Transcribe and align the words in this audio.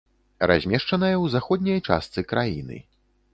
Размешчаная 0.51 1.11
ў 1.23 1.33
заходняй 1.35 1.79
частцы 1.87 2.25
краіны. 2.33 2.81